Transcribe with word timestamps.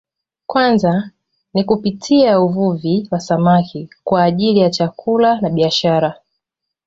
Kwanza 0.45 1.11
ni 1.53 1.63
kupitia 1.63 2.39
uvuvi 2.41 3.07
wa 3.11 3.19
samaki 3.19 3.89
kwa 4.03 4.23
ajili 4.23 4.59
ya 4.59 4.69
chakula 4.69 5.41
na 5.41 5.49
biashara 5.49 6.19